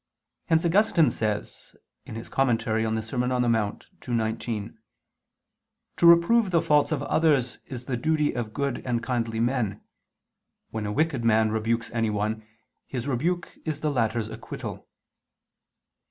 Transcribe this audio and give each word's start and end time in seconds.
Hence 0.47 0.65
Augustine 0.65 1.11
says 1.11 1.75
(De 2.07 2.11
Serm. 2.13 2.57
Dom. 2.57 3.39
in 3.39 3.51
Monte 3.51 3.87
ii, 4.11 4.15
19): 4.15 4.79
"To 5.97 6.05
reprove 6.07 6.49
the 6.49 6.61
faults 6.63 6.91
of 6.91 7.03
others 7.03 7.59
is 7.67 7.85
the 7.85 7.97
duty 7.97 8.33
of 8.35 8.51
good 8.51 8.81
and 8.83 9.03
kindly 9.03 9.39
men: 9.39 9.79
when 10.71 10.87
a 10.87 10.91
wicked 10.91 11.23
man 11.23 11.51
rebukes 11.51 11.91
anyone, 11.91 12.43
his 12.87 13.07
rebuke 13.07 13.59
is 13.63 13.81
the 13.81 13.91
latter's 13.91 14.27
acquittal." 14.27 14.89